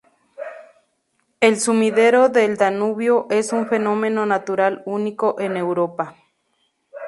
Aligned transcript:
El 1.41 1.59
sumidero 1.59 2.29
del 2.29 2.57
Danubio 2.57 3.27
es 3.29 3.53
un 3.53 3.67
fenómeno 3.67 4.25
natural 4.25 4.81
único 4.87 5.39
en 5.39 5.57
Europa. 5.57 6.15